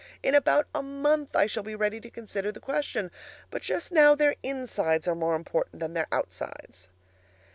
In 0.23 0.33
about 0.33 0.65
a 0.73 0.81
month 0.81 1.35
I 1.35 1.45
shall 1.45 1.61
be 1.61 1.75
ready 1.75 2.01
to 2.01 2.09
consider 2.09 2.51
the 2.51 2.59
question, 2.59 3.11
but 3.51 3.61
just 3.61 3.91
now 3.91 4.15
their 4.15 4.33
insides 4.41 5.07
are 5.07 5.13
more 5.13 5.35
important 5.35 5.79
than 5.79 5.93
their 5.93 6.07
outsides. 6.11 6.89